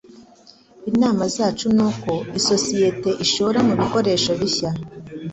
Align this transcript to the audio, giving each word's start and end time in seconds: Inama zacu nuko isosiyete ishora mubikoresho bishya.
Inama 0.89 1.23
zacu 1.35 1.65
nuko 1.75 2.11
isosiyete 2.39 3.09
ishora 3.25 3.57
mubikoresho 3.67 4.31
bishya. 4.39 4.71